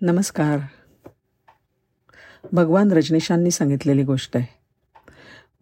नमस्कार. 0.00 0.58
भगवान 2.52 2.92
रजनीशांनी 2.92 3.50
सांगितलेली 3.50 4.02
गोष्ट 4.02 4.36
आहे. 4.36 4.46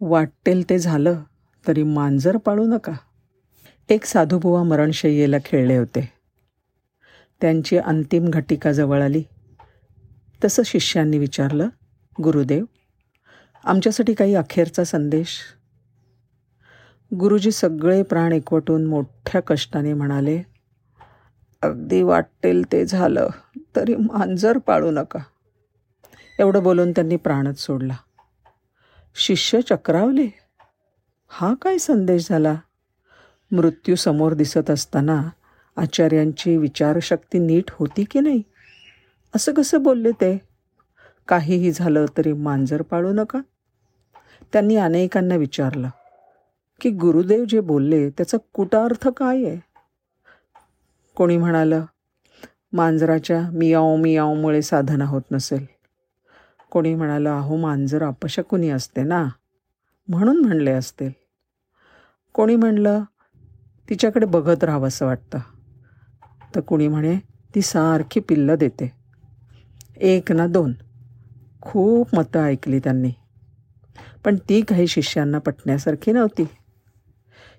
वाटेल 0.01 0.69
ते 0.69 0.79
झालं 0.79 1.23
तरी 1.67 1.83
मांजर 1.83 2.37
पाळू 2.37 2.65
नका. 2.65 2.91
एक 3.89 4.05
साधूबुवा 4.05 4.63
मरणशय्येला 4.63 5.37
खेळले 5.45 5.77
होते. 5.77 6.13
त्यांची 7.41 7.77
अंतिम 7.77 8.29
घटिका 8.29 8.71
जवळ 8.71 9.01
आली. 9.01 9.23
तसं 10.43 10.63
शिष्यांनी 10.65 11.17
विचारलं 11.17 11.67
गुरुदेव 12.23 12.65
आमच्यासाठी 13.63 14.13
काही 14.13 14.35
अखेरचा 14.35 14.83
संदेश? 14.83 15.39
गुरुजी 17.19 17.51
सगळे 17.51 18.03
प्राण 18.03 18.31
एकवटून 18.31 18.85
मोठ्या 18.85 19.41
कष्टाने 19.41 19.93
म्हणाले 19.93 20.43
अगदी 21.61 22.01
वाटेल 22.01 22.63
ते 22.71 22.85
झालं. 22.85 23.29
तरी 23.77 23.95
मांजर 23.95 24.57
पाळू 24.57 24.91
नका. 24.91 25.19
एवढं 26.39 26.63
बोलून 26.63 26.91
त्यांनी 26.91 27.15
प्राणच 27.15 27.59
सोडला. 27.59 27.95
शिष्य 29.15 29.61
चक्रावले. 29.61 30.27
हा 31.27 31.53
काय 31.53 31.77
संदेश 31.77 32.29
झाला? 32.29 32.55
मृत्यू 33.51 33.95
समोर 33.95 34.33
दिसत 34.33 34.69
असताना 34.69 35.29
आचार्यांची 35.77 36.57
विचारशक्ती 36.57 37.39
नीट 37.39 37.63
होती 37.71 38.03
की 38.03 38.19
नाही? 38.19 38.43
असं 39.35 39.53
कसं 39.53 39.83
बोलले 39.83 40.11
ते? 40.11 40.41
काहीही 41.27 41.71
झालं 41.71 42.05
तरी 42.17 42.33
मांजर 42.33 42.81
पाळू 42.81 43.13
नका. 43.13 43.39
त्यांनी 44.53 44.75
अनेकांना 44.75 45.35
विचारलं 45.35 45.89
की 46.81 46.89
गुरुदेव 46.89 47.45
जे 47.45 47.59
बोलले 47.59 48.09
त्याचा 48.09 48.37
कुटार्थ 48.53 49.07
काय 49.07 49.43
आहे? 49.43 49.59
कोणी 51.15 51.37
म्हणालं 51.37 51.85
मांजराच्या 52.73 53.49
मियाव 53.51 53.95
मियाओमुळे 53.95 54.61
साधना 54.61 55.05
होत 55.05 55.21
नसेल. 55.31 55.65
कोणी 56.71 56.95
म्हणालं 56.95 57.37
अहो 57.37 57.57
मांजर 57.57 58.03
अपशकुनी 58.03 58.69
असते 58.69 59.03
ना. 59.03 59.25
म्हणून 60.07 60.45
म्हणले 60.45 60.71
असतील. 60.71 61.09
कोणी 62.33 62.55
म्हणलं 62.55 63.03
तिच्याकडे 63.89 64.25
बघत 64.25 64.63
राहावं 64.63 64.87
असं 64.87 65.05
वाटतं. 65.05 65.39
तर 66.55 66.59
कुणी 66.59 66.87
म्हणे 66.87 67.17
ती 67.55 67.61
सारखी 67.61 68.19
पिल्लं 68.19 68.55
देते. 68.55 68.91
एक 69.97 70.31
ना 70.31 70.47
दोन. 70.47 70.73
खूप 71.61 72.15
मतं 72.15 72.43
ऐकली 72.43 72.79
त्यांनी. 72.79 73.11
पण 74.25 74.35
ती 74.49 74.61
काही 74.61 74.87
शिष्यांना 74.87 75.39
पटण्यासारखी 75.39 76.11
नव्हती. 76.11 76.47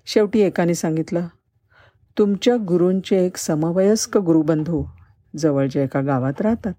शेवटी 0.05 0.39
एकाने 0.39 0.75
सांगितलं 0.75 1.27
तुमच्या 2.17 2.55
गुरूंचे 2.67 3.25
एक 3.25 3.37
समवयस्क 3.37 4.17
गुरुबंधू 4.17 4.83
जवळच्या 5.37 5.83
एका 5.83 6.01
गावात 6.01 6.41
राहतात. 6.41 6.73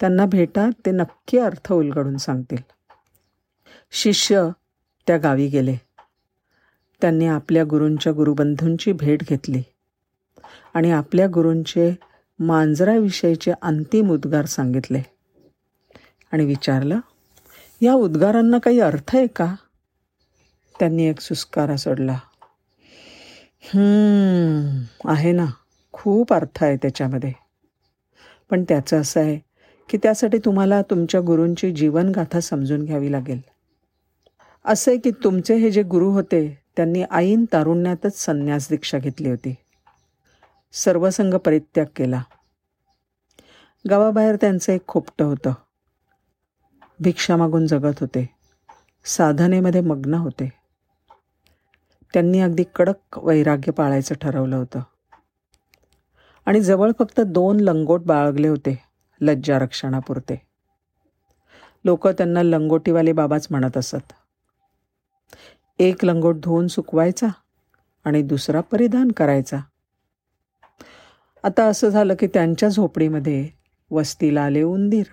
त्यांना 0.00 0.26
भेटा 0.26 0.68
ते 0.86 0.90
नक्की 0.90 1.38
अर्थ 1.38 1.72
उलगडून 1.72 2.16
सांगतील. 2.16 2.62
शिष्य 3.90 4.48
त्या 5.06 5.18
गावी 5.18 5.46
गेले. 5.46 5.76
त्यांनी 7.00 7.26
आपल्या 7.26 7.64
गुरूंच्या 7.64 8.12
गुरुबंधूंची 8.12 8.92
भेट 8.92 9.22
घेतली. 9.22 9.62
आणि 10.74 10.90
आपल्या 10.90 11.26
गुरूंचे 11.26 11.94
मांजराविषयीचे 12.38 13.52
अंतिम 13.62 14.10
उद्गार 14.10 14.44
सांगितले. 14.44 15.02
आणि 16.32 16.44
विचारलं 16.44 17.00
या 17.80 17.94
उद्गारांना 17.94 18.58
काही 18.58 18.80
अर्थ 18.80 19.16
आहे 19.16 19.26
का? 19.26 19.54
त्यांनी 20.78 21.02
एक 21.02 21.20
सुस्कारा 21.20 21.76
सोडला. 21.76 22.18
आहे 25.04 25.32
ना. 25.32 25.46
खूप 25.92 26.32
अर्थ 26.32 26.64
आहे 26.64 26.76
त्याच्यामध्ये. 26.76 27.32
पण 28.50 28.64
त्याचं 28.68 29.00
असं 29.00 29.20
आहे 29.20 29.38
की 29.88 29.98
त्यासाठी 30.02 30.38
तुम्हाला 30.38 30.82
तुमच्या 30.82 31.20
गुरूंची 31.20 31.72
जीवनगाथा 31.72 32.40
समजून 32.40 32.84
घ्यावी 32.84 33.12
लागेल. 33.12 33.40
असं 34.64 34.90
आहे 34.90 34.98
की 34.98 35.10
तुमचे 35.10 35.54
हे 35.54 35.70
जे 35.70 35.82
गुरु 35.82 36.10
होते 36.10 36.58
त्यांनी 36.76 37.02
आईन 37.02 37.44
तारुण्यातच 37.52 38.18
संन्यास 38.18 38.68
दीक्षा 38.70 38.98
घेतली 38.98 39.30
होती. 39.30 39.54
सर्वसंग 40.72 41.34
परित्याग 41.34 41.86
केला. 41.96 42.22
गावाबाहेर 43.90 44.36
त्यांचं 44.36 44.72
एक 44.72 44.86
खोपटं 44.86 45.24
होतं. 45.24 45.52
भिक्षा 47.00 47.36
मागून 47.36 47.66
जगत 47.66 47.94
होते. 48.00 48.30
साधनेमध्ये 49.04 49.80
मग्न 49.80 50.14
होते. 50.14 50.52
त्यांनी 52.14 52.40
अगदी 52.40 52.64
कडक 52.74 53.18
वैराग्य 53.18 53.72
पाळायचं 53.72 54.14
ठरवलं 54.14 54.56
होतं. 54.56 54.80
आणि 56.46 56.60
जवळ 56.60 56.92
फक्त 56.98 57.20
दोन 57.20 57.60
लंगोट 57.60 58.00
बाळगले 58.00 58.48
होते 58.48 58.82
लज्जा 59.20 59.58
रक्षणापुरते 59.58 60.46
लोक 61.84 62.08
त्यांना 62.08 62.42
लंगोटीवाले 62.42 63.12
बाबाच 63.12 63.46
म्हणत 63.50 63.76
असत. 63.76 64.12
एक 65.78 66.04
लंगोट 66.04 66.36
धुवून 66.36 66.66
सुकवायचा 66.66 67.26
आणि 68.04 68.22
दुसरा 68.22 68.60
परिधान 68.60 69.10
करायचा. 69.10 69.58
आता 71.42 71.64
असं 71.64 71.88
झालं 71.88 72.14
की 72.14 72.26
त्यांच्या 72.26 72.68
झोपडीमध्ये 72.68 73.48
वस्तीला 73.90 74.42
आले 74.42 74.62
उंदीर. 74.62 75.04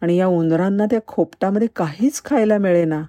आणि 0.00 0.16
या 0.16 0.26
उंदरांना 0.26 0.86
त्या 0.86 0.98
खोपटामध्ये 1.06 1.68
काहीच 1.76 2.22
खायला 2.24 2.58
मिळेना. 2.58 3.02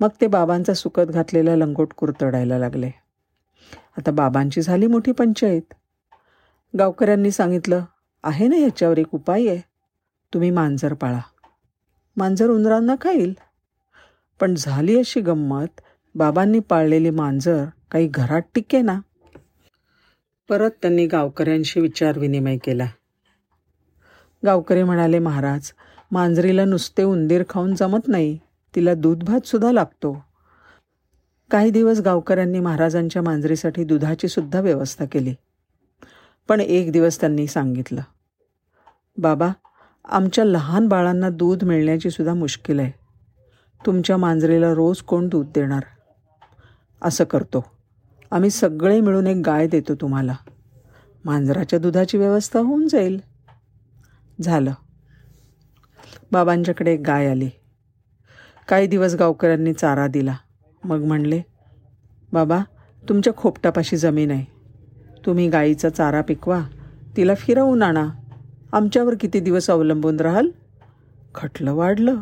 मग 0.00 0.08
ते 0.20 0.26
बाबांचा 0.26 0.74
सुकत 0.74 1.02
घातलेला 1.02 1.56
लंगोट 1.56 1.92
कुरतडायला 1.92 2.58
लागले. 2.58 2.90
आता 3.98 4.10
बाबांची 4.10 4.62
झाली 4.62 4.86
मोठी 4.86 5.12
पंचायत. 5.12 5.74
गावकऱ्यांनी 6.78 7.30
सांगितलं 7.30 7.84
आहे 8.22 8.48
ना 8.48 8.56
ह्याच्यावर 8.56 8.98
एक 8.98 9.14
उपाय 9.14 9.48
आहे. 9.48 9.60
तुम्ही 10.34 10.50
मांजर 10.50 10.94
पाळा. 10.94 11.20
मांजर 12.16 12.50
उंदरांना 12.50 12.94
खाईल 13.00 13.34
पण 14.40 14.54
झाली 14.54 14.98
अशी 14.98 15.20
गंमत 15.20 15.80
बाबांनी 16.14 16.58
पाळलेली 16.58 17.10
मांजर 17.10 17.64
काही 17.90 18.08
घरात 18.14 18.42
टिके 18.54 18.82
ना. 18.82 19.00
परत 20.48 20.70
त्यांनी 20.82 21.06
गावकऱ्यांशी 21.06 21.80
विचारविनिमय 21.80 22.56
केला. 22.56 22.86
गावकरी 24.44 24.82
म्हणाले 24.82 25.18
महाराज 25.18 25.72
मांजरीला 26.10 26.64
नुसते 26.64 27.02
उंदीर 27.02 27.42
खाऊन 27.48 27.74
जमत 27.74 28.08
नाही 28.08 28.38
तिला 28.74 28.94
दूध 28.94 29.24
भातसुद्धा 29.24 29.72
लागतो. 29.72 30.24
काही 31.50 31.70
दिवस 31.70 32.00
गावकऱ्यांनी 32.00 32.60
महाराजांच्या 32.60 33.22
मांजरीसाठी 33.22 33.84
दुधाची 33.84 34.28
सुद्धा 34.28 34.60
व्यवस्था 34.60 35.04
केली. 35.04 35.34
पण 36.50 36.60
एक 36.60 36.92
दिवस 36.92 37.20
त्यांनी 37.20 37.46
सांगितलं 37.46 38.02
बाबा 39.18 39.48
आमच्या 40.04 40.44
लहान 40.44 40.88
बाळांना 40.88 41.28
दूध 41.28 41.64
मिळण्याची 41.64 42.10
सुद्धा 42.10 42.34
मुश्किल 42.34 42.80
आहे. 42.80 42.92
तुमच्या 43.86 44.16
मांजरीला 44.16 44.74
रोज 44.74 45.02
कोण 45.02 45.28
दूध 45.28 45.46
देणार? 45.46 45.82
असं 47.02 47.24
करतो. 47.24 47.64
आम्ही 48.30 48.50
सगळे 48.50 49.00
मिळून 49.00 49.26
एक 49.26 49.42
गाय 49.46 49.66
देतो 49.66 49.94
तुम्हाला. 49.94 50.34
मांजराच्या 51.24 51.78
दुधाची 51.78 52.18
व्यवस्था 52.18 52.60
होऊन 52.60 52.88
जाईल. 52.88 53.20
झालं. 54.40 54.72
बाबांच्याकडे 56.32 56.94
एक 56.94 57.00
गाय 57.06 57.30
आली. 57.30 57.50
काही 58.68 58.86
दिवस 58.86 59.14
गावकऱ्यांनी 59.14 59.72
चारा 59.72 60.06
दिला. 60.06 60.36
मग 60.84 61.04
म्हणले 61.04 61.42
बाबा 62.32 62.60
तुमच्या 63.08 63.34
खोपटापाशी 63.36 63.96
जमीन 63.96 64.30
आहे. 64.30 64.59
तुम्ही 65.26 65.48
गाईचा 65.48 65.90
चारा 65.90 66.20
पिकवा 66.20 66.60
तिला 67.16 67.34
फिरवून 67.34 67.82
आणा. 67.82 68.08
आमच्यावर 68.72 69.14
किती 69.20 69.40
दिवस 69.40 69.70
अवलंबून 69.70 70.20
राहाल? 70.20 70.48
खटलं 71.34 71.72
वाढलं. 71.72 72.16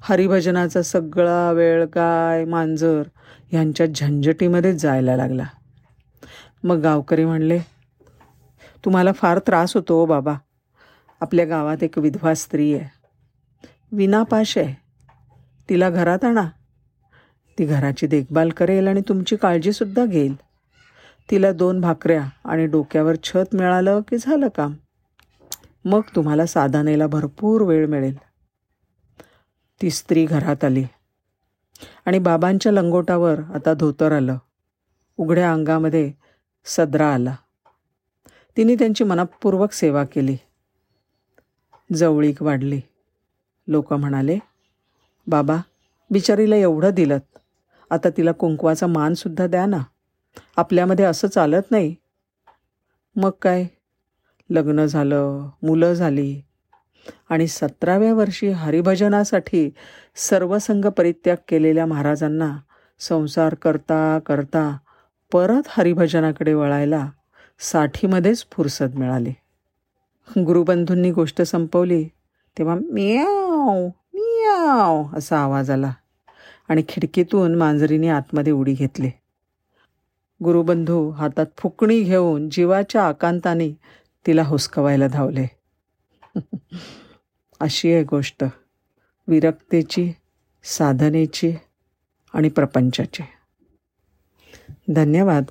हरिभजनाचा 0.00 0.82
सगळा 0.82 1.52
वेळ 1.52 1.84
गाय 1.84 2.44
मांजर 2.44 3.02
ह्यांच्या 3.52 3.86
झंझटीमध्येच 3.86 4.82
जायला 4.82 5.16
लागला. 5.16 5.44
मग 6.64 6.76
गावकरी 6.76 7.24
म्हणले 7.24 7.58
तुम्हाला 8.84 9.12
फार 9.12 9.38
त्रास 9.38 9.74
होतो 9.74 10.00
हो 10.00 10.06
बाबा. 10.06 10.34
आपल्या 11.20 11.44
गावात 11.44 11.82
एक 11.82 11.98
विधवा 11.98 12.34
स्त्री 12.34 12.74
आहे. 12.74 12.90
विनापाश 13.92 14.58
आहे. 14.58 14.74
तिला 15.68 15.90
घरात 15.90 16.24
आणा. 16.24 16.48
ती 17.58 17.64
घराची 17.64 18.06
देखभाल 18.06 18.48
करेल 18.48 18.86
आणि 18.86 19.00
तुमची 19.00 19.36
काळजीसुद्धा 19.36 20.04
घेईल. 20.04 20.34
तिला 21.30 21.52
दोन 21.52 21.80
भाकऱ्या 21.80 22.28
आणि 22.44 22.66
डोक्यावर 22.66 23.14
छत 23.24 23.54
मिळालं 23.54 24.00
की 24.00 24.18
झालं 24.18 24.48
काम. 24.48 24.74
मग 25.84 26.00
तुम्हाला 26.16 26.46
साधनेला 26.46 27.06
भरपूर 27.06 27.62
वेळ 27.62 27.86
मिळेल. 27.86 28.18
ती 29.82 29.90
स्त्री 29.90 30.26
घरात 30.26 30.64
आली. 30.64 30.84
आणि 32.06 32.18
बाबांच्या 32.18 32.72
लंगोटावर 32.72 33.40
आता 33.54 33.74
धोतर 33.74 34.12
आलं. 34.12 34.38
उघड्या 35.16 35.52
अंगामध्ये 35.52 36.12
सदरा 36.64 37.14
आला. 37.14 37.36
तिने 38.56 38.74
त्यांची 38.74 39.04
मनपूर्वक 39.04 39.72
सेवा 39.72 40.04
केली. 40.04 40.36
जवळीक 41.92 42.42
वाढली. 42.42 42.80
लोक 43.68 43.92
म्हणाले 43.92 44.38
बाबा 45.26 45.56
बिचारीला 46.10 46.56
एवढं 46.56 46.90
दिलं 46.90 47.18
आता 47.90 48.08
तिला 48.16 48.32
कुंकवाचा 48.32 48.86
मानसुद्धा 48.86 49.46
द्या 49.46 49.66
ना. 49.66 49.78
आपल्यामध्ये 50.56 51.04
असं 51.04 51.28
चालत 51.28 51.70
नाही. 51.70 51.94
मग 53.16 53.30
काय? 53.42 53.66
लग्न 54.50 54.84
झालं 54.84 55.48
मुलं 55.62 55.92
झाली. 55.92 56.42
आणि 57.28 57.46
सतराव्या 57.46 58.14
वर्षी 58.14 58.48
हरिभजनासाठी 58.48 59.70
सर्वसंग 60.16 60.84
परित्याग 60.84 61.36
केलेल्या 61.48 61.86
महाराजांना 61.86 62.56
संसार 63.00 63.54
करता 63.54 64.18
करता 64.26 64.78
परत 65.32 65.62
हरिभजनाकडे 65.68 66.54
वळायला 66.54 67.10
साठीमध्येच 67.58 68.46
फुरसत 68.52 68.96
मिळाली. 68.96 69.32
गुरुबंधूंनी 70.44 71.10
गोष्ट 71.10 71.42
संपवली 71.42 72.04
तेव्हा 72.58 72.74
मियाव 72.74 73.86
मियाव 74.14 75.18
असा 75.18 75.38
आवाज 75.38 75.70
आला 75.70 75.92
आणि 76.68 76.82
खिडकीतून 76.88 77.54
मांजरीने 77.54 78.08
आतमध्ये 78.08 78.52
उडी 78.52 78.72
घेतली. 78.72 79.10
गुरुबंधू 80.44 81.10
हातात 81.10 81.46
फुकणी 81.58 82.02
घेऊन 82.02 82.48
जीवाच्या 82.50 83.08
आकांताने 83.08 83.70
तिला 84.26 84.42
हुसकवायला 84.42 85.08
धावले. 85.08 85.46
अशी 87.60 87.92
आहे 87.92 88.04
गोष्ट. 88.04 88.44
विरक्तेची 89.28 90.12
साधनेची 90.64 91.54
आणि 92.34 92.48
प्रपंचाची. 92.48 93.22
धन्यवाद. 94.94 95.42